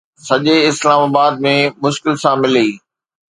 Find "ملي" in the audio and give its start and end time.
2.43-2.67